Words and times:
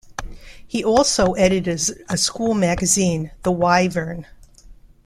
He 0.65 0.83
also 0.83 1.33
edited 1.33 1.79
a 2.09 2.17
school 2.17 2.55
magazine, 2.55 3.29
"The 3.43 3.51
Wyvern". 3.51 4.25